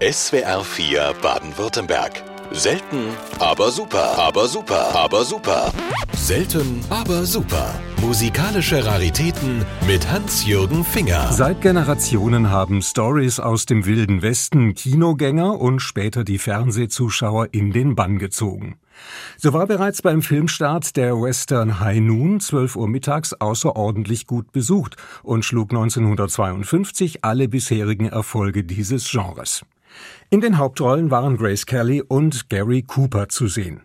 SWR 0.00 0.62
4 0.62 1.12
Baden-Württemberg. 1.20 2.22
Selten, 2.52 3.08
aber 3.40 3.72
super, 3.72 4.16
aber 4.16 4.46
super, 4.46 4.94
aber 4.94 5.24
super. 5.24 5.72
Selten, 6.14 6.80
aber 6.88 7.24
super. 7.24 7.74
Musikalische 8.00 8.86
Raritäten 8.86 9.64
mit 9.88 10.08
Hans-Jürgen 10.08 10.84
Finger. 10.84 11.32
Seit 11.32 11.62
Generationen 11.62 12.48
haben 12.48 12.80
Stories 12.80 13.40
aus 13.40 13.66
dem 13.66 13.86
Wilden 13.86 14.22
Westen 14.22 14.74
Kinogänger 14.74 15.60
und 15.60 15.80
später 15.80 16.22
die 16.22 16.38
Fernsehzuschauer 16.38 17.48
in 17.50 17.72
den 17.72 17.96
Bann 17.96 18.20
gezogen. 18.20 18.78
So 19.36 19.52
war 19.52 19.66
bereits 19.66 20.00
beim 20.00 20.22
Filmstart 20.22 20.96
der 20.96 21.20
Western 21.20 21.80
High 21.80 21.98
Noon 21.98 22.38
12 22.38 22.76
Uhr 22.76 22.86
mittags 22.86 23.32
außerordentlich 23.32 24.28
gut 24.28 24.52
besucht 24.52 24.94
und 25.24 25.44
schlug 25.44 25.70
1952 25.72 27.24
alle 27.24 27.48
bisherigen 27.48 28.06
Erfolge 28.06 28.62
dieses 28.62 29.10
Genres. 29.10 29.64
In 30.30 30.40
den 30.40 30.58
Hauptrollen 30.58 31.10
waren 31.10 31.36
Grace 31.36 31.66
Kelly 31.66 32.02
und 32.02 32.48
Gary 32.48 32.82
Cooper 32.82 33.28
zu 33.28 33.48
sehen. 33.48 33.80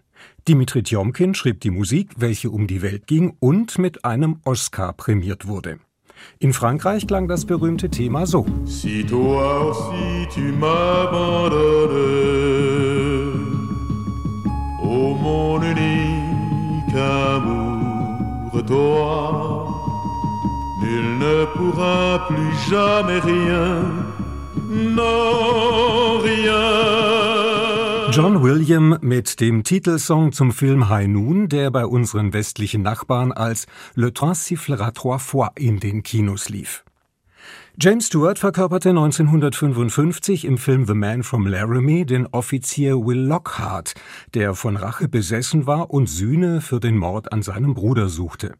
Dimitri 0.47 0.83
Tjomkin 0.83 1.33
schrieb 1.35 1.61
die 1.61 1.71
Musik, 1.71 2.11
welche 2.17 2.49
um 2.49 2.67
die 2.67 2.81
Welt 2.81 3.07
ging 3.07 3.37
und 3.39 3.77
mit 3.77 4.03
einem 4.03 4.41
Oscar 4.43 4.91
prämiert 4.93 5.47
wurde. 5.47 5.79
In 6.39 6.53
Frankreich 6.53 7.07
klang 7.07 7.27
das 7.27 7.45
berühmte 7.45 7.89
Thema 7.89 8.25
so. 8.25 8.45
Si 8.65 9.05
toi 9.05 9.69
aussi 9.69 10.27
tu 10.33 10.51
m'abandonnes, 10.51 11.51
oh 14.81 15.15
mon 15.15 15.61
unique 15.61 16.95
amour, 16.95 18.65
toi, 18.65 19.67
nul 20.81 21.19
ne 21.19 21.45
pourra 21.53 22.27
plus 22.27 22.53
jamais 22.69 23.19
rien 23.19 24.22
John 28.11 28.43
William 28.43 28.99
mit 29.01 29.39
dem 29.39 29.63
Titelsong 29.63 30.31
zum 30.31 30.51
Film 30.51 30.89
High 30.89 31.07
Noon, 31.07 31.49
der 31.49 31.71
bei 31.71 31.85
unseren 31.85 32.33
westlichen 32.33 32.83
Nachbarn 32.83 33.31
als 33.31 33.65
Le 33.95 34.13
Train 34.13 34.35
sifflera 34.35 34.91
trois 34.91 35.17
fois 35.17 35.49
in 35.55 35.79
den 35.79 36.03
Kinos 36.03 36.49
lief. 36.49 36.83
James 37.79 38.05
Stewart 38.05 38.37
verkörperte 38.37 38.89
1955 38.89 40.45
im 40.45 40.59
Film 40.59 40.85
The 40.85 40.93
Man 40.93 41.23
from 41.23 41.47
Laramie 41.47 42.05
den 42.05 42.27
Offizier 42.27 43.03
Will 43.03 43.17
Lockhart, 43.17 43.95
der 44.35 44.53
von 44.53 44.77
Rache 44.77 45.07
besessen 45.07 45.65
war 45.65 45.89
und 45.89 46.07
Sühne 46.07 46.61
für 46.61 46.79
den 46.79 46.97
Mord 46.97 47.33
an 47.33 47.41
seinem 47.41 47.73
Bruder 47.73 48.09
suchte. 48.09 48.53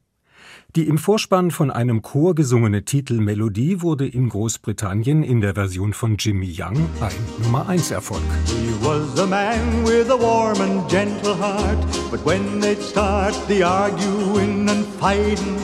Die 0.75 0.87
im 0.87 0.97
Vorspann 0.97 1.51
von 1.51 1.69
einem 1.69 2.01
Chor 2.01 2.33
gesungene 2.33 2.83
Titelmelodie 2.83 3.81
wurde 3.81 4.07
in 4.07 4.29
Großbritannien 4.29 5.21
in 5.21 5.39
der 5.39 5.53
Version 5.53 5.93
von 5.93 6.17
Jimmy 6.17 6.51
Young 6.51 6.77
ein 6.99 7.43
Nummer-1-Erfolg. 7.43 8.23
He 8.47 8.73
was 8.81 9.19
a 9.19 9.27
man 9.27 9.85
with 9.85 10.09
a 10.09 10.19
warm 10.19 10.59
and 10.61 10.89
gentle 10.89 11.35
heart, 11.37 11.77
but 12.09 12.25
when 12.25 12.59
they'd 12.59 12.81
start 12.81 13.35
the 13.47 13.63
arguing 13.63 14.67
and 14.67 14.85
fighting, 14.99 15.59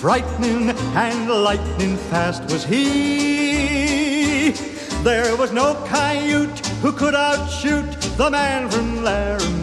frightening 0.00 0.70
and 0.96 1.28
lightning 1.28 1.98
fast 2.10 2.42
was 2.50 2.64
he. 2.64 4.54
There 5.04 5.36
was 5.36 5.52
no 5.52 5.74
coyote 5.86 6.66
who 6.80 6.90
could 6.90 7.14
outshoot 7.14 7.84
the 8.16 8.30
man 8.30 8.70
from 8.70 9.04
Laramie. 9.04 9.53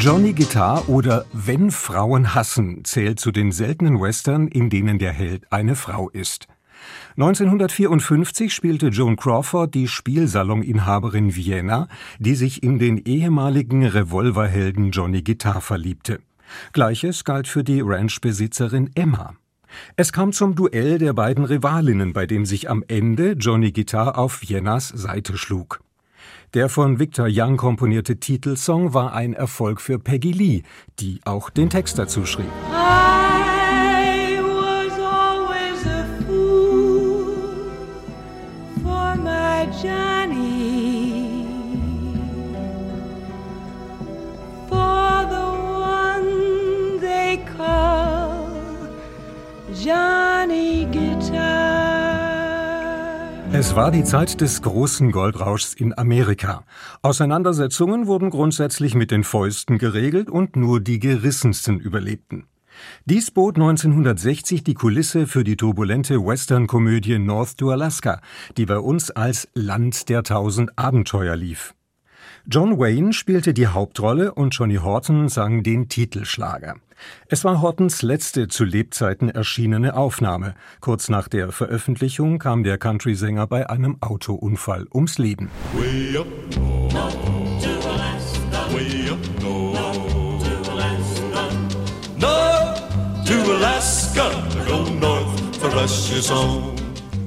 Johnny 0.00 0.32
Guitar 0.32 0.88
oder 0.88 1.26
Wenn 1.32 1.72
Frauen 1.72 2.32
hassen 2.32 2.84
zählt 2.84 3.18
zu 3.18 3.32
den 3.32 3.50
seltenen 3.50 4.00
Western, 4.00 4.46
in 4.46 4.70
denen 4.70 5.00
der 5.00 5.12
Held 5.12 5.52
eine 5.52 5.74
Frau 5.74 6.08
ist. 6.08 6.46
1954 7.16 8.54
spielte 8.54 8.88
Joan 8.88 9.16
Crawford 9.16 9.74
die 9.74 9.88
Spielsaloninhaberin 9.88 11.34
Vienna, 11.34 11.88
die 12.20 12.36
sich 12.36 12.62
in 12.62 12.78
den 12.78 12.98
ehemaligen 12.98 13.84
Revolverhelden 13.84 14.92
Johnny 14.92 15.22
Guitar 15.22 15.60
verliebte. 15.60 16.20
Gleiches 16.72 17.24
galt 17.24 17.48
für 17.48 17.64
die 17.64 17.80
Ranchbesitzerin 17.80 18.90
Emma. 18.94 19.34
Es 19.96 20.12
kam 20.12 20.32
zum 20.32 20.54
Duell 20.54 20.98
der 20.98 21.12
beiden 21.12 21.44
Rivalinnen, 21.44 22.12
bei 22.12 22.26
dem 22.26 22.46
sich 22.46 22.70
am 22.70 22.84
Ende 22.86 23.32
Johnny 23.32 23.72
Guitar 23.72 24.16
auf 24.16 24.42
Viennas 24.42 24.88
Seite 24.88 25.36
schlug. 25.36 25.80
Der 26.54 26.70
von 26.70 26.98
Victor 26.98 27.28
Young 27.30 27.58
komponierte 27.58 28.16
Titelsong 28.16 28.94
war 28.94 29.12
ein 29.12 29.34
Erfolg 29.34 29.82
für 29.82 29.98
Peggy 29.98 30.32
Lee, 30.32 30.62
die 30.98 31.20
auch 31.26 31.50
den 31.50 31.68
Text 31.68 31.98
dazu 31.98 32.24
schrieb. 32.24 32.46
Johnny 49.84 50.86
es 53.52 53.74
war 53.74 53.90
die 53.90 54.04
Zeit 54.04 54.40
des 54.40 54.62
großen 54.62 55.10
Goldrauschs 55.10 55.74
in 55.74 55.96
Amerika. 55.96 56.64
Auseinandersetzungen 57.02 58.06
wurden 58.06 58.30
grundsätzlich 58.30 58.94
mit 58.94 59.10
den 59.10 59.24
Fäusten 59.24 59.78
geregelt 59.78 60.28
und 60.28 60.56
nur 60.56 60.80
die 60.80 60.98
gerissensten 60.98 61.80
überlebten. 61.80 62.44
Dies 63.06 63.30
bot 63.30 63.56
1960 63.56 64.64
die 64.64 64.74
Kulisse 64.74 65.26
für 65.26 65.44
die 65.44 65.56
turbulente 65.56 66.24
Western-Komödie 66.24 67.18
North 67.18 67.56
to 67.58 67.70
Alaska, 67.70 68.20
die 68.56 68.66
bei 68.66 68.78
uns 68.78 69.10
als 69.10 69.48
Land 69.54 70.08
der 70.08 70.22
tausend 70.22 70.78
Abenteuer 70.78 71.34
lief. 71.34 71.74
John 72.50 72.78
Wayne 72.78 73.12
spielte 73.12 73.52
die 73.52 73.66
Hauptrolle 73.66 74.32
und 74.32 74.54
Johnny 74.54 74.76
Horton 74.76 75.28
sang 75.28 75.62
den 75.62 75.90
Titelschlager. 75.90 76.76
Es 77.28 77.44
war 77.44 77.60
Hortons 77.60 78.00
letzte 78.00 78.48
zu 78.48 78.64
Lebzeiten 78.64 79.28
erschienene 79.28 79.94
Aufnahme. 79.94 80.54
Kurz 80.80 81.10
nach 81.10 81.28
der 81.28 81.52
Veröffentlichung 81.52 82.38
kam 82.38 82.64
der 82.64 82.78
Country-Sänger 82.78 83.46
bei 83.46 83.68
einem 83.68 83.98
Autounfall 84.00 84.86
ums 84.90 85.18
Leben. 85.18 85.50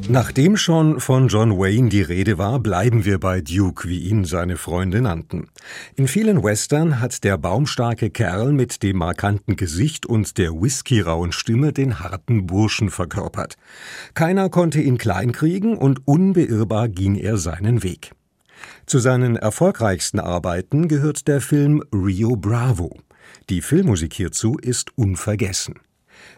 Nachdem 0.10 0.58
schon 0.58 1.00
von 1.00 1.28
John 1.28 1.58
Wayne 1.58 1.90
die 1.90 2.02
Rede 2.02 2.38
war, 2.38 2.60
bleiben 2.60 3.06
wir 3.06 3.20
bei 3.20 3.40
Duke, 3.42 3.88
wie 3.88 4.00
ihn 4.00 4.26
seine 4.26 4.58
Freunde 4.58 5.02
nannten. 5.02 5.48
In 5.96 6.08
vielen 6.08 6.44
Western 6.44 7.00
hat 7.00 7.24
der 7.24 7.38
baumstarke 7.38 8.10
Kerl 8.10 8.52
mit 8.52 8.84
dem 8.84 8.98
markanten 8.98 9.56
Gesicht 9.56 10.06
und 10.06 10.38
der 10.38 10.52
whiskyrauen 10.52 11.32
Stimme 11.32 11.72
den 11.72 12.00
harten 12.00 12.48
Burschen 12.48 12.90
verkörpert. 12.90 13.56
Keiner 14.14 14.50
konnte 14.50 14.82
ihn 14.82 14.98
kleinkriegen 14.98 15.78
und 15.78 16.08
unbeirrbar 16.08 16.90
ging 16.90 17.16
er 17.16 17.38
seinen 17.38 17.84
Weg. 17.84 18.12
Zu 18.86 19.00
seinen 19.00 19.36
erfolgreichsten 19.36 20.20
Arbeiten 20.20 20.88
gehört 20.88 21.28
der 21.28 21.42
Film 21.42 21.84
Rio 21.94 22.36
Bravo. 22.36 22.98
Die 23.50 23.62
Filmmusik 23.62 24.14
hierzu 24.14 24.58
ist 24.62 24.98
unvergessen. 24.98 25.76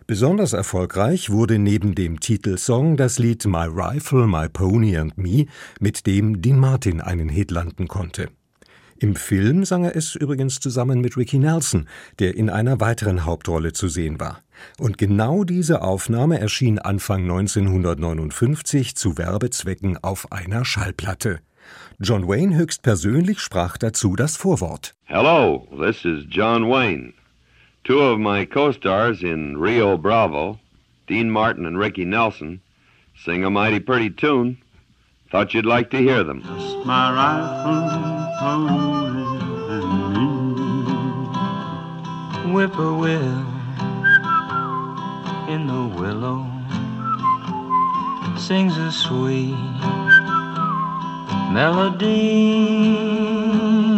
Besonders 0.08 0.54
erfolgreich 0.54 1.30
wurde 1.30 1.60
neben 1.60 1.96
dem 1.96 2.20
Titelsong 2.20 2.98
das 2.98 3.20
Lied 3.20 3.46
My 3.46 3.68
Rifle, 3.70 4.28
My 4.28 4.50
Pony 4.50 4.98
and 4.98 5.18
Me, 5.18 5.46
mit 5.80 6.06
dem 6.08 6.42
Dean 6.42 6.60
Martin 6.60 7.02
einen 7.02 7.30
Hit 7.30 7.52
landen 7.52 7.88
konnte. 7.88 8.30
Im 9.04 9.16
Film 9.16 9.66
sang 9.66 9.84
er 9.84 9.96
es 9.96 10.16
übrigens 10.16 10.60
zusammen 10.60 11.02
mit 11.02 11.18
Ricky 11.18 11.38
Nelson, 11.38 11.90
der 12.20 12.36
in 12.38 12.50
einer 12.50 12.80
weiteren 12.80 13.26
Hauptrolle 13.26 13.74
zu 13.74 13.90
sehen 13.90 14.20
war. 14.20 14.40
Und 14.80 14.98
genau 14.98 15.44
diese 15.44 15.82
Aufnahme 15.82 16.40
erschien 16.40 16.80
Anfang 16.80 17.24
1959 17.24 18.96
zu 18.96 19.18
Werbezwecken 19.18 19.98
auf 20.02 20.32
einer 20.32 20.64
Schallplatte. 20.64 21.40
John 22.00 22.28
Wayne 22.28 22.56
höchstpersönlich 22.56 23.40
sprach 23.40 23.78
dazu 23.78 24.16
das 24.16 24.38
Vorwort. 24.38 24.94
Hello, 25.04 25.68
this 25.78 26.06
is 26.06 26.26
John 26.30 26.70
Wayne. 26.70 27.14
Two 27.84 28.00
of 28.00 28.18
my 28.18 28.46
co-stars 28.46 29.24
in 29.24 29.58
Rio 29.58 29.98
Bravo, 29.98 30.58
Dean 31.06 31.30
Martin 31.30 31.66
and 31.66 31.78
Ricky 31.78 32.06
Nelson, 32.06 32.62
sing 33.26 33.44
a 33.44 33.50
mighty 33.50 33.82
pretty 33.82 34.10
tune. 34.10 34.58
Thought 35.30 35.54
you'd 35.54 35.66
like 35.66 35.90
to 35.90 35.98
hear 35.98 36.24
them. 36.24 36.42
Just 36.44 36.86
my 36.86 37.12
rifle. 37.14 38.14
Whippoorwill 42.54 43.46
in 45.50 45.68
the 45.68 45.94
willow 46.00 46.48
sings 48.38 48.78
a 48.78 48.94
sweet 48.94 49.58
melody 51.52 52.64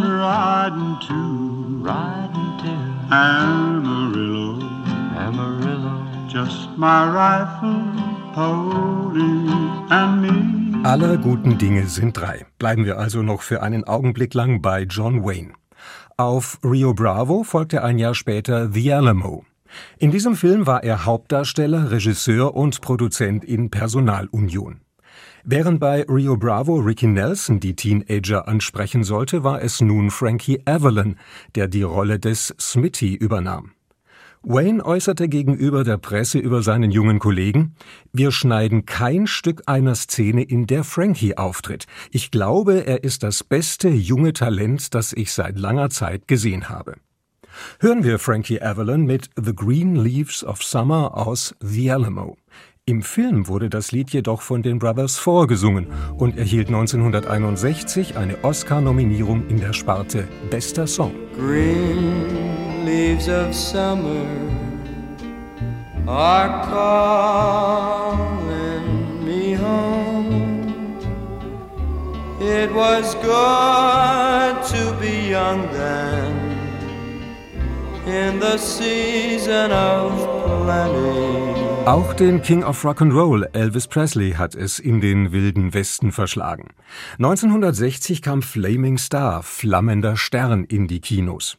riding 0.02 0.98
to, 1.08 1.84
to. 1.84 2.25
Amarillo, 3.10 4.60
Amarillo, 5.16 6.28
just 6.28 6.70
my 6.76 7.06
rifle, 7.06 7.84
pony, 8.34 9.48
and 9.92 10.22
me. 10.22 10.84
Aller 10.84 11.18
guten 11.18 11.58
Dinge 11.60 11.88
sind 11.88 12.18
drei. 12.18 12.46
Bleiben 12.58 12.86
wir 12.86 12.98
also 12.98 13.22
noch 13.22 13.44
für 13.44 13.62
einen 13.62 13.84
Augenblick 13.84 14.34
lang 14.34 14.62
bei 14.62 14.84
John 14.84 15.24
Wayne. 15.24 15.54
Auf 16.18 16.60
Rio 16.64 16.96
Bravo 16.96 17.44
folgte 17.44 17.84
ein 17.84 18.00
Jahr 18.00 18.16
später 18.16 18.72
The 18.72 18.94
Alamo. 18.94 19.46
In 20.00 20.10
diesem 20.12 20.36
Film 20.36 20.66
war 20.66 20.84
er 20.84 21.06
Hauptdarsteller, 21.06 21.92
Regisseur 21.92 22.56
und 22.56 22.82
Produzent 22.82 23.44
in 23.44 23.70
Personalunion. 23.70 24.85
Während 25.48 25.80
bei 25.80 26.02
Rio 26.10 26.38
Bravo 26.38 26.78
Ricky 26.78 27.06
Nelson 27.06 27.60
die 27.60 27.76
Teenager 27.76 28.48
ansprechen 28.48 29.04
sollte, 29.04 29.44
war 29.44 29.62
es 29.62 29.80
nun 29.80 30.10
Frankie 30.10 30.60
Avalon, 30.66 31.18
der 31.54 31.68
die 31.68 31.84
Rolle 31.84 32.18
des 32.18 32.56
Smitty 32.60 33.14
übernahm. 33.14 33.74
Wayne 34.42 34.84
äußerte 34.84 35.30
gegenüber 35.30 35.84
der 35.84 35.98
Presse 35.98 36.40
über 36.40 36.64
seinen 36.64 36.90
jungen 36.90 37.20
Kollegen, 37.20 37.76
wir 38.12 38.32
schneiden 38.32 38.88
kein 38.88 39.28
Stück 39.28 39.62
einer 39.68 39.94
Szene, 39.94 40.42
in 40.42 40.66
der 40.66 40.84
Frankie 40.84 41.38
auftritt. 41.38 41.86
Ich 42.10 42.32
glaube, 42.32 42.88
er 42.88 43.04
ist 43.04 43.22
das 43.22 43.44
beste 43.44 43.90
junge 43.90 44.34
Talent, 44.34 44.96
das 44.96 45.14
ich 45.14 45.32
seit 45.32 45.60
langer 45.60 45.92
Zeit 45.92 46.28
gesehen 46.28 46.70
habe. 46.70 46.96
Hören 47.80 48.04
wir 48.04 48.18
Frankie 48.18 48.62
Avalon 48.62 49.06
mit 49.06 49.30
The 49.36 49.54
Green 49.56 49.96
Leaves 49.96 50.44
of 50.44 50.64
Summer 50.64 51.16
aus 51.16 51.56
The 51.62 51.92
Alamo. 51.92 52.36
Im 52.88 53.02
Film 53.02 53.48
wurde 53.48 53.68
das 53.68 53.92
Lied 53.92 54.12
jedoch 54.12 54.44
von 54.44 54.62
den 54.62 54.78
Brothers 54.78 55.18
vorgesungen 55.18 55.88
und 56.20 56.38
erhielt 56.38 56.68
1961 56.68 58.16
eine 58.16 58.44
Oscar-Nominierung 58.44 59.48
in 59.48 59.60
der 59.60 59.74
Sparte 59.74 60.28
Bester 60.52 60.86
Song. 60.86 61.12
Green 61.36 62.86
leaves 62.86 63.28
of 63.28 63.56
summer 63.56 64.28
are 66.06 66.62
calling 66.70 68.46
me 69.26 69.58
home. 69.58 70.62
It 72.40 72.70
was 72.72 73.16
good 73.16 74.62
to 74.70 74.94
be 75.02 75.32
young 75.32 75.68
then 75.74 76.36
in 78.06 78.40
the 78.40 78.60
season 78.60 79.72
of 79.72 80.12
plenty. 80.46 81.75
Auch 81.86 82.16
den 82.16 82.42
King 82.42 82.64
of 82.64 82.84
Rock'n'Roll 82.84 83.48
Elvis 83.54 83.88
Presley 83.88 84.32
hat 84.32 84.56
es 84.56 84.80
in 84.80 85.02
den 85.02 85.32
wilden 85.32 85.76
Westen 85.76 86.12
verschlagen. 86.12 86.70
1960 87.20 88.24
kam 88.24 88.42
Flaming 88.42 88.98
Star, 88.98 89.44
flammender 89.44 90.18
Stern, 90.18 90.64
in 90.64 90.88
die 90.88 91.00
Kinos. 91.00 91.58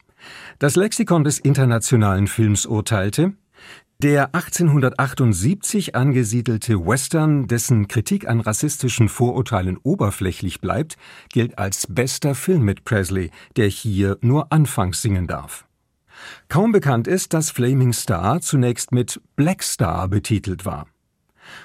Das 0.59 0.75
Lexikon 0.75 1.23
des 1.23 1.39
internationalen 1.39 2.27
Films 2.27 2.65
urteilte, 2.65 3.35
der 4.03 4.35
1878 4.35 5.95
angesiedelte 5.95 6.85
Western, 6.85 7.47
dessen 7.47 7.87
Kritik 7.87 8.27
an 8.27 8.41
rassistischen 8.41 9.07
Vorurteilen 9.07 9.77
oberflächlich 9.81 10.59
bleibt, 10.59 10.97
gilt 11.31 11.57
als 11.57 11.87
bester 11.89 12.35
Film 12.35 12.63
mit 12.63 12.83
Presley, 12.83 13.31
der 13.55 13.69
hier 13.69 14.17
nur 14.19 14.51
anfangs 14.51 15.01
singen 15.01 15.25
darf. 15.25 15.67
Kaum 16.49 16.71
bekannt 16.71 17.07
ist, 17.07 17.33
dass 17.33 17.51
Flaming 17.51 17.93
Star 17.93 18.41
zunächst 18.41 18.91
mit 18.91 19.21
Black 19.35 19.63
Star 19.63 20.07
betitelt 20.07 20.65
war. 20.65 20.87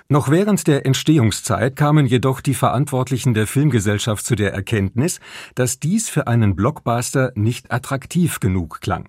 Noch 0.09 0.31
während 0.31 0.67
der 0.67 0.87
Entstehungszeit 0.87 1.77
kamen 1.77 2.07
jedoch 2.07 2.41
die 2.41 2.55
Verantwortlichen 2.55 3.35
der 3.35 3.47
Filmgesellschaft 3.47 4.25
zu 4.25 4.35
der 4.35 4.53
Erkenntnis, 4.53 5.21
dass 5.55 5.81
dies 5.81 6.09
für 6.09 6.27
einen 6.27 6.55
Blockbuster 6.55 7.33
nicht 7.35 7.73
attraktiv 7.73 8.41
genug 8.41 8.81
klang. 8.81 9.09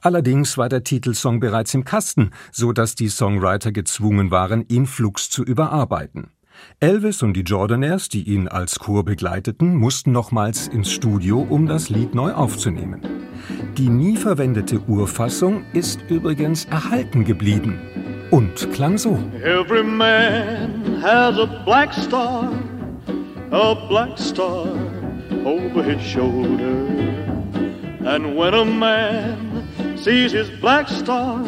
Allerdings 0.00 0.58
war 0.58 0.68
der 0.68 0.82
Titelsong 0.82 1.40
bereits 1.40 1.72
im 1.74 1.84
Kasten, 1.84 2.30
so 2.50 2.72
dass 2.72 2.94
die 2.94 3.08
Songwriter 3.08 3.70
gezwungen 3.70 4.30
waren, 4.30 4.64
ihn 4.68 4.86
flugs 4.86 5.30
zu 5.30 5.44
überarbeiten. 5.44 6.30
Elvis 6.80 7.22
und 7.22 7.34
die 7.34 7.42
Jordanaires, 7.42 8.08
die 8.08 8.22
ihn 8.22 8.48
als 8.48 8.78
Chor 8.78 9.04
begleiteten, 9.04 9.74
mussten 9.74 10.12
nochmals 10.12 10.68
ins 10.68 10.90
Studio, 10.90 11.46
um 11.48 11.66
das 11.66 11.88
Lied 11.88 12.14
neu 12.14 12.32
aufzunehmen. 12.32 13.00
Die 13.76 13.88
nie 13.88 14.16
verwendete 14.16 14.80
Urfassung 14.86 15.64
ist 15.72 16.00
übrigens 16.08 16.66
erhalten 16.66 17.24
geblieben 17.24 17.80
und 18.30 18.72
klang 18.72 18.98
so. 18.98 19.18
Every 19.42 19.82
man 19.82 21.00
has 21.02 21.38
a 21.38 21.46
black 21.64 21.92
star, 21.92 22.52
a 23.50 23.74
black 23.88 24.18
star 24.18 24.66
over 25.44 25.82
his 25.82 26.02
shoulder. 26.02 26.86
And 28.04 28.36
when 28.36 28.54
a 28.54 28.64
man 28.64 29.68
sees 29.96 30.32
his 30.32 30.50
black 30.60 30.88
star, 30.88 31.44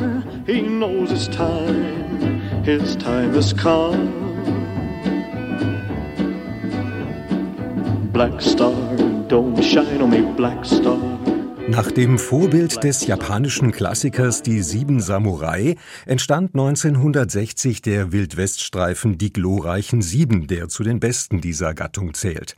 he 0.46 0.62
knows 0.62 1.10
it's 1.12 1.28
time, 1.28 2.40
his 2.64 2.96
time 2.96 3.32
has 3.34 3.52
come. 3.52 4.29
Black 8.20 8.42
Star, 8.42 8.74
don't 9.28 9.62
shine 9.62 10.02
on 10.02 10.10
me, 10.10 10.20
Black 10.36 10.62
Star. 10.66 10.98
Nach 11.68 11.90
dem 11.90 12.18
Vorbild 12.18 12.84
des 12.84 13.06
japanischen 13.06 13.72
Klassikers 13.72 14.42
Die 14.42 14.62
Sieben 14.62 15.00
Samurai 15.00 15.76
entstand 16.04 16.54
1960 16.54 17.80
der 17.80 18.12
Wildweststreifen 18.12 19.16
Die 19.16 19.32
glorreichen 19.32 20.02
Sieben, 20.02 20.48
der 20.48 20.68
zu 20.68 20.82
den 20.82 21.00
besten 21.00 21.40
dieser 21.40 21.72
Gattung 21.72 22.12
zählt. 22.12 22.56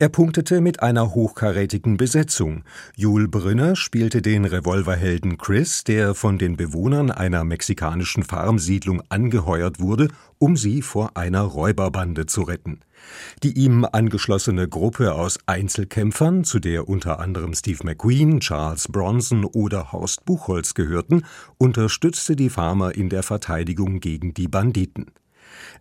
Er 0.00 0.08
punktete 0.08 0.60
mit 0.60 0.82
einer 0.82 1.14
hochkarätigen 1.14 1.96
Besetzung. 1.96 2.64
Jul 2.96 3.28
Brünner 3.28 3.76
spielte 3.76 4.22
den 4.22 4.44
Revolverhelden 4.44 5.38
Chris, 5.38 5.84
der 5.84 6.16
von 6.16 6.36
den 6.36 6.56
Bewohnern 6.56 7.12
einer 7.12 7.44
mexikanischen 7.44 8.24
Farmsiedlung 8.24 9.04
angeheuert 9.08 9.78
wurde, 9.78 10.08
um 10.38 10.56
sie 10.56 10.82
vor 10.82 11.16
einer 11.16 11.42
Räuberbande 11.42 12.26
zu 12.26 12.42
retten. 12.42 12.80
Die 13.42 13.52
ihm 13.58 13.86
angeschlossene 13.90 14.68
Gruppe 14.68 15.14
aus 15.14 15.38
Einzelkämpfern, 15.46 16.44
zu 16.44 16.58
der 16.58 16.88
unter 16.88 17.20
anderem 17.20 17.54
Steve 17.54 17.84
McQueen, 17.84 18.40
Charles 18.40 18.88
Bronson 18.88 19.44
oder 19.44 19.92
Horst 19.92 20.24
Buchholz 20.24 20.74
gehörten, 20.74 21.24
unterstützte 21.58 22.36
die 22.36 22.50
Farmer 22.50 22.94
in 22.94 23.08
der 23.08 23.22
Verteidigung 23.22 24.00
gegen 24.00 24.34
die 24.34 24.48
Banditen. 24.48 25.06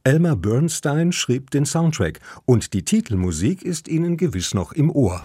Elmer 0.04 0.36
Bernstein 0.36 1.12
schrieb 1.12 1.51
den 1.51 1.66
Soundtrack 1.66 2.19
und 2.45 2.74
die 2.74 2.86
Titelmusik 2.86 3.63
ist 3.63 3.88
Ihnen 3.88 4.18
gewiss 4.18 4.54
noch 4.54 4.72
im 4.72 4.92
Ohr. 4.92 5.24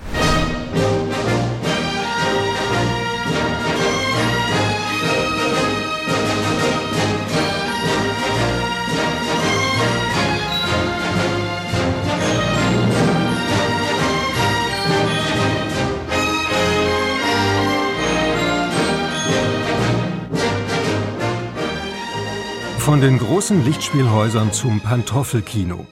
Von 22.90 23.00
den 23.00 23.18
großen 23.18 23.64
Lichtspielhäusern 23.64 24.52
zum 24.52 24.80
Pantoffelkino. 24.80 25.86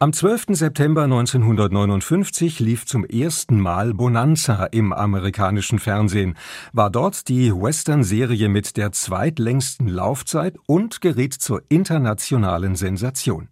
Am 0.00 0.12
12. 0.12 0.46
September 0.48 1.04
1959 1.04 2.58
lief 2.58 2.86
zum 2.86 3.04
ersten 3.04 3.60
Mal 3.60 3.94
Bonanza 3.94 4.64
im 4.64 4.92
amerikanischen 4.92 5.78
Fernsehen, 5.78 6.36
war 6.72 6.90
dort 6.90 7.28
die 7.28 7.52
Western-Serie 7.52 8.48
mit 8.48 8.76
der 8.76 8.90
zweitlängsten 8.90 9.86
Laufzeit 9.86 10.56
und 10.66 11.00
geriet 11.00 11.34
zur 11.34 11.62
internationalen 11.68 12.74
Sensation. 12.74 13.46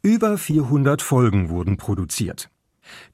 Über 0.00 0.38
400 0.38 1.02
Folgen 1.02 1.48
wurden 1.48 1.78
produziert. 1.78 2.48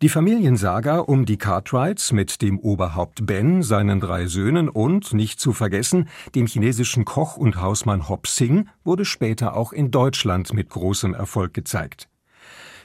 Die 0.03 0.09
Familiensaga 0.09 0.99
um 0.99 1.25
die 1.25 1.39
Cartwrights 1.39 2.13
mit 2.13 2.43
dem 2.43 2.59
Oberhaupt 2.59 3.27
Ben, 3.27 3.63
seinen 3.63 4.01
drei 4.01 4.27
Söhnen 4.27 4.69
und, 4.69 5.13
nicht 5.13 5.41
zu 5.41 5.53
vergessen, 5.53 6.09
dem 6.35 6.47
chinesischen 6.47 7.05
Koch 7.05 7.37
und 7.37 7.61
Hausmann 7.61 8.09
Hop 8.09 8.27
Sing 8.27 8.69
wurde 8.85 9.05
später 9.05 9.57
auch 9.57 9.73
in 9.73 9.91
Deutschland 9.91 10.53
mit 10.53 10.71
großem 10.71 11.15
Erfolg 11.15 11.55
gezeigt. 11.55 12.09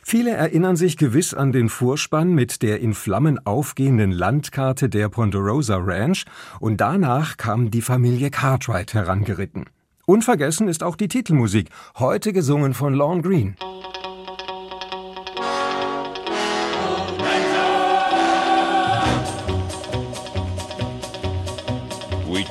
Viele 0.03 0.31
erinnern 0.31 0.75
sich 0.75 0.97
gewiss 0.97 1.33
an 1.33 1.51
den 1.51 1.69
Vorspann 1.69 2.33
mit 2.33 2.63
der 2.63 2.79
in 2.79 2.93
Flammen 2.93 3.45
aufgehenden 3.45 4.11
Landkarte 4.11 4.89
der 4.89 5.09
Ponderosa 5.09 5.77
Ranch 5.77 6.25
und 6.59 6.81
danach 6.81 7.37
kam 7.37 7.69
die 7.69 7.81
Familie 7.81 8.31
Cartwright 8.31 8.93
herangeritten. 8.93 9.65
Unvergessen 10.05 10.67
ist 10.67 10.83
auch 10.83 10.95
die 10.95 11.07
Titelmusik, 11.07 11.69
heute 11.99 12.33
gesungen 12.33 12.73
von 12.73 12.93
Lorne 12.95 13.21
Green. 13.21 13.55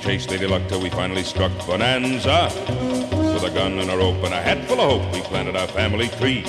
Chased 0.00 0.30
Lady 0.30 0.46
Luck 0.46 0.66
till 0.68 0.80
we 0.80 0.88
finally 0.90 1.22
struck 1.22 1.52
Bonanza. 1.66 2.50
With 3.34 3.44
a 3.44 3.50
gun 3.50 3.78
and 3.78 3.90
a 3.90 3.96
rope 3.96 4.22
and 4.24 4.32
a 4.32 4.40
hat 4.40 4.66
full 4.66 4.80
of 4.80 5.02
hope, 5.02 5.14
we 5.14 5.20
planted 5.20 5.56
our 5.56 5.66
family 5.68 6.08
tree. 6.08 6.44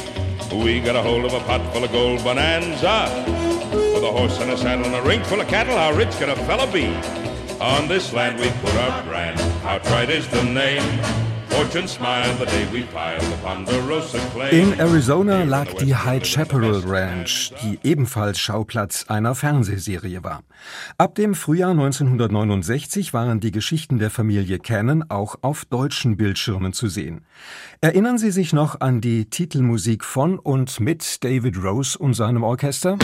We 0.51 0.79
got 0.79 0.95
a 0.95 1.01
hold 1.01 1.25
of 1.25 1.33
a 1.33 1.39
pot 1.41 1.61
full 1.73 1.83
of 1.83 1.91
gold 1.91 2.23
bonanza. 2.23 3.25
With 3.73 4.03
a 4.03 4.11
horse 4.11 4.39
and 4.39 4.51
a 4.51 4.57
saddle 4.57 4.85
and 4.85 4.95
a 4.95 5.01
ring 5.01 5.23
full 5.23 5.41
of 5.41 5.47
cattle, 5.47 5.77
how 5.77 5.93
rich 5.93 6.11
could 6.11 6.29
a 6.29 6.35
fella 6.45 6.71
be? 6.71 6.87
On 7.59 7.87
this 7.87 8.13
land 8.13 8.39
we 8.39 8.49
put 8.61 8.75
our 8.75 9.03
brand, 9.03 9.39
Outright 9.63 10.09
is 10.09 10.27
the 10.29 10.43
name. 10.43 10.83
In 14.51 14.79
Arizona 14.79 15.43
lag 15.43 15.73
die 15.75 15.95
High 15.95 16.25
Chaparral 16.25 16.81
Ranch, 16.85 17.53
die 17.61 17.77
ebenfalls 17.83 18.39
Schauplatz 18.39 19.05
einer 19.07 19.35
Fernsehserie 19.35 20.23
war. 20.23 20.41
Ab 20.97 21.13
dem 21.15 21.35
Frühjahr 21.35 21.71
1969 21.71 23.13
waren 23.13 23.39
die 23.39 23.51
Geschichten 23.51 23.99
der 23.99 24.09
Familie 24.09 24.57
Cannon 24.57 25.03
auch 25.09 25.35
auf 25.41 25.65
deutschen 25.65 26.17
Bildschirmen 26.17 26.73
zu 26.73 26.87
sehen. 26.87 27.25
Erinnern 27.79 28.17
Sie 28.17 28.31
sich 28.31 28.53
noch 28.53 28.81
an 28.81 28.99
die 28.99 29.25
Titelmusik 29.25 30.03
von 30.03 30.39
und 30.39 30.79
mit 30.79 31.23
David 31.23 31.63
Rose 31.63 31.97
und 31.97 32.15
seinem 32.15 32.43
Orchester? 32.43 32.97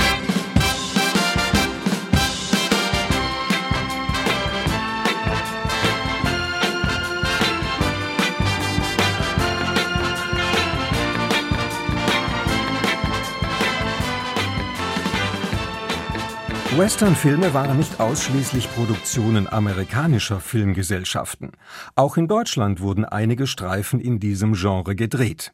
Westernfilme 16.78 17.56
waren 17.56 17.78
nicht 17.78 18.00
ausschließlich 18.00 18.72
Produktionen 18.76 19.48
amerikanischer 19.48 20.40
Filmgesellschaften. 20.40 21.54
Auch 21.96 22.18
in 22.18 22.28
Deutschland 22.28 22.82
wurden 22.82 23.04
einige 23.04 23.48
Streifen 23.48 24.00
in 24.00 24.20
diesem 24.20 24.54
Genre 24.54 24.96
gedreht. 24.96 25.54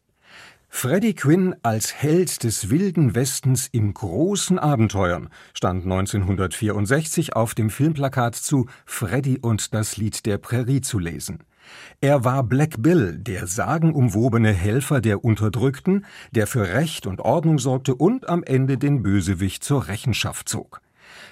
Freddie 0.67 1.13
Quinn 1.13 1.55
als 1.63 1.93
Held 1.93 2.43
des 2.43 2.69
wilden 2.69 3.15
Westens 3.15 3.69
in 3.71 3.93
großen 3.93 4.59
Abenteuern 4.59 5.29
stand 5.53 5.85
1964 5.85 7.37
auf 7.37 7.55
dem 7.55 7.69
Filmplakat 7.69 8.35
zu 8.35 8.67
Freddy 8.85 9.39
und 9.39 9.73
das 9.73 9.95
Lied 9.95 10.25
der 10.25 10.39
Prärie 10.39 10.81
zu 10.81 10.99
lesen. 10.99 11.45
Er 12.01 12.25
war 12.25 12.43
Black 12.43 12.81
Bill, 12.81 13.17
der 13.17 13.47
sagenumwobene 13.47 14.51
Helfer 14.51 14.99
der 14.99 15.23
Unterdrückten, 15.23 16.05
der 16.31 16.47
für 16.47 16.67
Recht 16.67 17.07
und 17.07 17.21
Ordnung 17.21 17.59
sorgte 17.59 17.95
und 17.95 18.27
am 18.27 18.43
Ende 18.43 18.77
den 18.77 19.03
Bösewicht 19.03 19.63
zur 19.63 19.87
Rechenschaft 19.87 20.49
zog. 20.49 20.81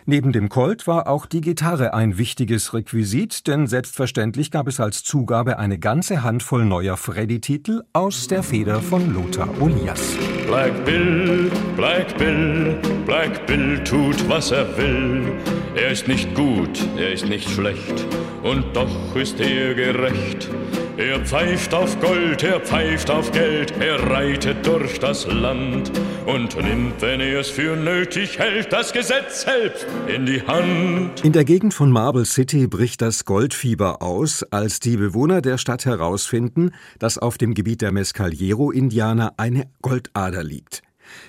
Neben 0.05 0.31
dem 0.31 0.49
Colt 0.49 0.87
war 0.87 1.07
auch 1.07 1.25
die 1.25 1.41
Gitarre 1.41 1.93
ein 1.93 2.17
wichtiges 2.17 2.73
Requisit, 2.73 3.47
denn 3.47 3.67
selbstverständlich 3.67 4.51
gab 4.51 4.67
es 4.67 4.79
als 4.79 5.03
Zugabe 5.03 5.59
eine 5.59 5.79
ganze 5.79 6.23
Handvoll 6.23 6.65
neuer 6.65 6.97
Freddy-Titel 6.97 7.83
aus 7.93 8.27
der 8.27 8.43
Feder 8.43 8.81
von 8.81 9.13
Lothar 9.13 9.49
Olias. 9.61 10.17
Black 10.47 10.85
Bill, 10.85 11.51
Black 11.75 12.17
Bill, 12.17 12.77
Black 13.05 13.45
Bill 13.47 13.83
tut, 13.83 14.27
was 14.27 14.51
er 14.51 14.65
will. 14.77 15.33
Er 15.75 15.91
ist 15.91 16.07
nicht 16.07 16.33
gut, 16.35 16.79
er 16.97 17.13
ist 17.13 17.25
nicht 17.25 17.49
schlecht, 17.49 18.05
und 18.43 18.65
doch 18.75 19.15
ist 19.15 19.39
er 19.39 19.73
gerecht. 19.73 20.49
Er 20.97 21.25
pfeift 21.25 21.73
auf 21.73 21.99
Gold, 22.01 22.43
er 22.43 22.59
pfeift 22.59 23.09
auf 23.09 23.31
Geld, 23.31 23.73
er 23.79 23.97
reitet 24.09 24.65
durch 24.65 24.99
das 24.99 25.25
Land 25.25 25.89
und 26.25 26.57
nimmt, 26.57 27.01
wenn 27.01 27.21
er 27.21 27.39
es 27.39 27.49
für 27.49 27.77
nötig 27.77 28.37
hält, 28.37 28.73
das 28.73 28.91
Gesetz 28.91 29.43
selbst 29.43 29.87
in 30.13 30.25
die 30.25 30.41
Hand. 30.41 31.23
In 31.23 31.31
der 31.31 31.45
Gegend 31.45 31.73
von 31.73 31.91
Marble 31.91 32.25
City 32.25 32.67
bricht 32.67 33.01
das 33.01 33.23
Goldfieber 33.23 34.01
aus, 34.01 34.43
als 34.43 34.81
die 34.81 34.97
Bewohner 34.97 35.41
der 35.41 35.57
Stadt 35.57 35.85
herausfinden, 35.85 36.71
dass 36.99 37.17
auf 37.17 37.37
dem 37.37 37.53
Gebiet 37.53 37.81
der 37.81 37.93
Mescaliero-Indianer 37.93 39.35
eine 39.37 39.67
Goldader 39.81 40.43
liegt. 40.43 40.83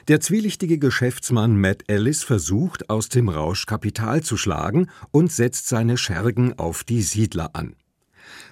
Der 0.08 0.20
zwielichtige 0.20 0.78
Geschäftsmann 0.78 1.56
Matt 1.56 1.84
Ellis 1.86 2.24
versucht, 2.24 2.90
aus 2.90 3.08
dem 3.08 3.28
Rausch 3.28 3.66
Kapital 3.66 4.22
zu 4.22 4.36
schlagen 4.36 4.88
und 5.12 5.30
setzt 5.30 5.68
seine 5.68 5.96
Schergen 5.96 6.58
auf 6.58 6.82
die 6.84 7.02
Siedler 7.02 7.50
an. 7.54 7.76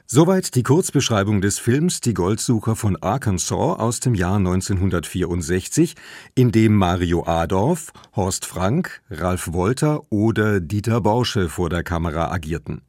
Soweit 0.06 0.54
die 0.56 0.62
Kurzbeschreibung 0.62 1.40
des 1.40 1.58
Films 1.58 2.00
Die 2.00 2.14
Goldsucher 2.14 2.74
von 2.74 2.96
Arkansas 3.00 3.78
aus 3.78 4.00
dem 4.00 4.14
Jahr 4.14 4.36
1964, 4.36 5.94
in 6.34 6.50
dem 6.50 6.74
Mario 6.74 7.24
Adorf, 7.26 7.92
Horst 8.16 8.44
Frank, 8.44 9.02
Ralf 9.08 9.52
Wolter 9.52 10.02
oder 10.10 10.60
Dieter 10.60 11.00
Borsche 11.00 11.48
vor 11.48 11.68
der 11.68 11.84
Kamera 11.84 12.30
agierten. 12.32 12.82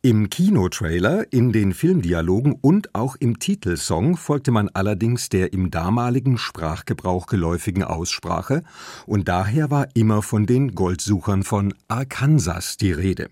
Im 0.00 0.30
Kinotrailer, 0.30 1.32
in 1.32 1.50
den 1.50 1.74
Filmdialogen 1.74 2.52
und 2.52 2.94
auch 2.94 3.16
im 3.16 3.40
Titelsong 3.40 4.16
folgte 4.16 4.52
man 4.52 4.68
allerdings 4.68 5.28
der 5.28 5.52
im 5.52 5.72
damaligen 5.72 6.38
Sprachgebrauch 6.38 7.26
geläufigen 7.26 7.82
Aussprache, 7.82 8.62
und 9.06 9.26
daher 9.26 9.72
war 9.72 9.88
immer 9.94 10.22
von 10.22 10.46
den 10.46 10.76
Goldsuchern 10.76 11.42
von 11.42 11.74
Arkansas 11.88 12.76
die 12.76 12.92
Rede. 12.92 13.28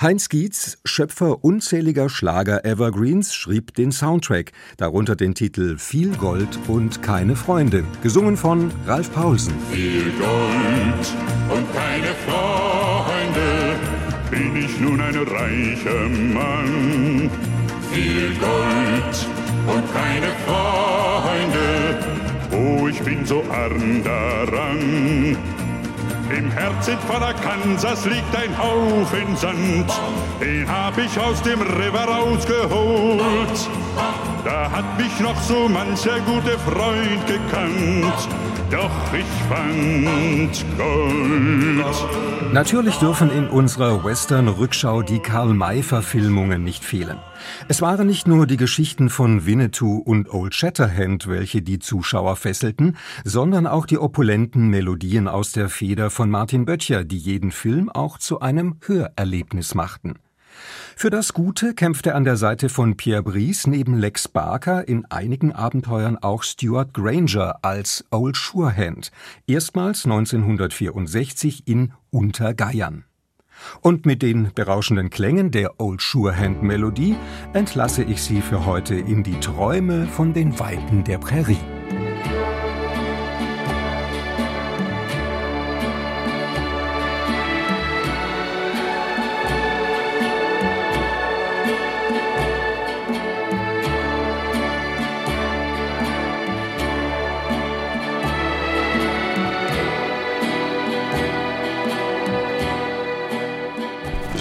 Heinz 0.00 0.28
Gietz, 0.28 0.78
Schöpfer 0.84 1.42
unzähliger 1.42 2.08
Schlager-Evergreens, 2.08 3.34
schrieb 3.34 3.74
den 3.74 3.90
Soundtrack, 3.90 4.52
darunter 4.76 5.16
den 5.16 5.34
Titel 5.34 5.76
Viel 5.76 6.16
Gold 6.16 6.56
und 6.68 7.02
keine 7.02 7.34
Freunde, 7.34 7.82
gesungen 8.00 8.36
von 8.36 8.70
Ralf 8.86 9.12
Paulsen. 9.12 9.54
Viel 9.72 10.04
Gold 10.20 11.08
und 11.50 11.66
keine 11.74 12.14
Freunde, 12.28 13.74
bin 14.30 14.64
ich 14.64 14.78
nun 14.78 15.00
ein 15.00 15.16
reicher 15.16 16.08
Mann. 16.08 17.28
Viel 17.92 18.36
Gold 18.38 19.26
und 19.66 19.92
keine 19.92 20.30
Freunde, 20.46 21.98
oh, 22.52 22.86
ich 22.86 23.00
bin 23.00 23.26
so 23.26 23.42
arm 23.50 24.04
daran. 24.04 25.57
Im 26.30 26.50
Herzen 26.50 26.98
von 27.06 27.22
Arkansas 27.22 28.04
liegt 28.04 28.36
ein 28.36 28.56
Haufen 28.58 29.34
Sand. 29.36 29.90
Den 30.40 30.68
hab 30.68 30.98
ich 30.98 31.18
aus 31.18 31.40
dem 31.42 31.62
River 31.62 32.04
rausgeholt. 32.04 33.68
Da 34.44 34.70
hat 34.70 34.98
mich 34.98 35.20
noch 35.20 35.40
so 35.40 35.68
mancher 35.68 36.20
gute 36.20 36.58
Freund 36.58 37.26
gekannt. 37.26 38.28
Doch 38.70 39.14
ich 39.14 39.24
fand 39.48 40.64
Gold. 40.76 42.52
Natürlich 42.52 42.96
dürfen 42.96 43.30
in 43.30 43.46
unserer 43.46 44.04
Western-Rückschau 44.04 45.02
die 45.02 45.20
Karl-May-Verfilmungen 45.20 46.64
nicht 46.64 46.84
fehlen. 46.84 47.18
Es 47.68 47.80
waren 47.80 48.06
nicht 48.06 48.26
nur 48.26 48.46
die 48.46 48.56
Geschichten 48.56 49.10
von 49.10 49.46
Winnetou 49.46 49.98
und 49.98 50.32
Old 50.32 50.54
Shatterhand, 50.54 51.28
welche 51.28 51.62
die 51.62 51.78
Zuschauer 51.78 52.36
fesselten, 52.36 52.96
sondern 53.24 53.66
auch 53.66 53.86
die 53.86 53.98
opulenten 53.98 54.68
Melodien 54.68 55.28
aus 55.28 55.52
der 55.52 55.68
Feder 55.68 56.10
von 56.10 56.28
Martin 56.30 56.64
Böttcher, 56.64 57.04
die 57.04 57.18
jeden 57.18 57.52
Film 57.52 57.88
auch 57.88 58.18
zu 58.18 58.40
einem 58.40 58.76
Hörerlebnis 58.80 59.74
machten. 59.74 60.18
Für 61.00 61.10
das 61.10 61.32
Gute 61.32 61.74
kämpfte 61.74 62.16
an 62.16 62.24
der 62.24 62.36
Seite 62.36 62.68
von 62.68 62.96
Pierre 62.96 63.22
Brice 63.22 63.68
neben 63.68 63.96
Lex 63.96 64.26
Barker 64.26 64.88
in 64.88 65.04
einigen 65.04 65.52
Abenteuern 65.52 66.18
auch 66.18 66.42
Stuart 66.42 66.92
Granger 66.92 67.60
als 67.62 68.04
Old 68.10 68.34
Surehand, 68.34 69.12
erstmals 69.46 70.06
1964 70.06 71.68
in 71.68 71.92
Untergeiern. 72.10 73.04
Und 73.80 74.06
mit 74.06 74.22
den 74.22 74.50
berauschenden 74.52 75.08
Klängen 75.08 75.52
der 75.52 75.78
Old 75.78 76.00
Surehand 76.00 76.64
Melodie 76.64 77.14
entlasse 77.52 78.02
ich 78.02 78.20
Sie 78.20 78.40
für 78.40 78.66
heute 78.66 78.96
in 78.96 79.22
die 79.22 79.38
Träume 79.38 80.08
von 80.08 80.34
den 80.34 80.58
Weiten 80.58 81.04
der 81.04 81.18
Prärie. 81.18 81.77